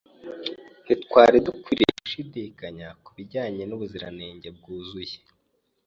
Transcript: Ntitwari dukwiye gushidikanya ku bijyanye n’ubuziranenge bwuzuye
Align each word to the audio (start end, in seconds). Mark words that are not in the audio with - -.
Ntitwari 0.83 1.37
dukwiye 1.45 1.85
gushidikanya 1.99 2.87
ku 3.03 3.09
bijyanye 3.17 3.63
n’ubuziranenge 3.65 4.47
bwuzuye 4.57 5.17